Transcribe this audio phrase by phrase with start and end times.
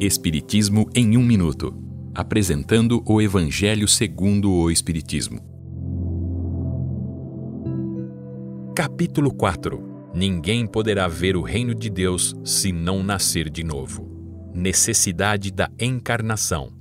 [0.00, 1.72] Espiritismo em um minuto,
[2.12, 5.38] apresentando o Evangelho segundo o Espiritismo.
[8.74, 10.10] Capítulo 4.
[10.12, 14.50] Ninguém poderá ver o reino de Deus se não nascer de novo.
[14.52, 16.72] Necessidade da encarnação.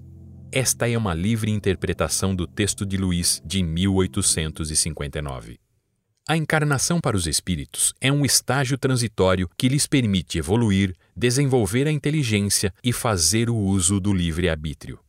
[0.51, 5.59] Esta é uma livre interpretação do texto de Luís de 1859.
[6.25, 11.91] A encarnação para os espíritos é um estágio transitório que lhes permite evoluir, desenvolver a
[11.91, 14.99] inteligência e fazer o uso do livre-arbítrio.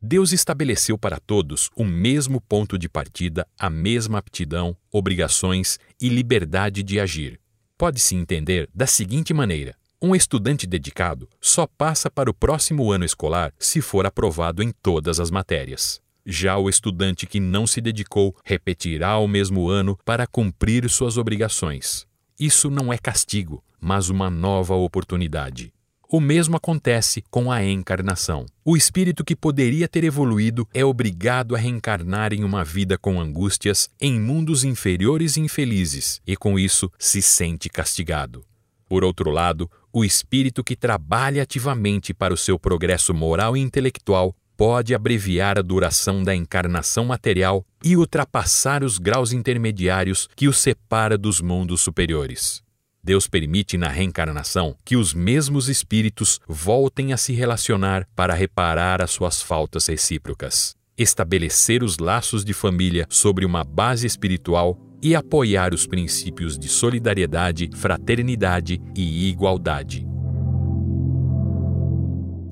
[0.00, 6.84] Deus estabeleceu para todos o mesmo ponto de partida, a mesma aptidão, obrigações e liberdade
[6.84, 7.40] de agir.
[7.76, 13.52] Pode-se entender da seguinte maneira: um estudante dedicado só passa para o próximo ano escolar
[13.58, 16.00] se for aprovado em todas as matérias.
[16.32, 22.06] Já o estudante que não se dedicou repetirá o mesmo ano para cumprir suas obrigações.
[22.38, 25.72] Isso não é castigo, mas uma nova oportunidade.
[26.08, 28.46] O mesmo acontece com a encarnação.
[28.64, 33.88] O espírito que poderia ter evoluído é obrigado a reencarnar em uma vida com angústias
[34.00, 38.44] em mundos inferiores e infelizes, e com isso se sente castigado.
[38.88, 44.34] Por outro lado, o espírito que trabalha ativamente para o seu progresso moral e intelectual
[44.60, 51.16] pode abreviar a duração da encarnação material e ultrapassar os graus intermediários que o separa
[51.16, 52.62] dos mundos superiores.
[53.02, 59.12] Deus permite na reencarnação que os mesmos espíritos voltem a se relacionar para reparar as
[59.12, 65.86] suas faltas recíprocas, estabelecer os laços de família sobre uma base espiritual e apoiar os
[65.86, 70.09] princípios de solidariedade, fraternidade e igualdade.